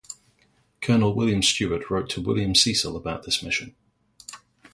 Colonel 0.81 1.13
William 1.13 1.43
Stewart 1.43 1.91
wrote 1.91 2.09
to 2.09 2.21
William 2.23 2.55
Cecil 2.55 2.97
about 2.97 3.21
this 3.21 3.43
mission. 3.43 3.75